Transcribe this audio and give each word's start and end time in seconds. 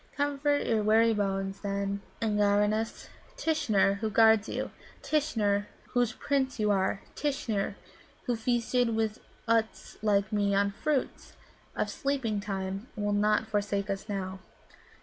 Comfort 0.17 0.65
your 0.65 0.81
weary 0.81 1.13
bones, 1.13 1.61
then, 1.61 2.01
Eengenares. 2.23 3.07
Tishnar, 3.37 3.99
who 3.99 4.09
guards 4.09 4.49
you, 4.49 4.71
Tishnar, 5.03 5.67
whose 5.89 6.11
Prince 6.13 6.59
you 6.59 6.71
are, 6.71 7.03
Tishnar, 7.13 7.75
who 8.23 8.35
feasted 8.35 8.87
even 8.89 9.11
Utts 9.47 9.99
like 10.01 10.33
me 10.33 10.55
on 10.55 10.71
fruits 10.71 11.33
of 11.75 11.87
sleeping 11.91 12.39
time, 12.39 12.87
will 12.95 13.13
not 13.13 13.45
forsake 13.45 13.91
us 13.91 14.09
now." 14.09 14.39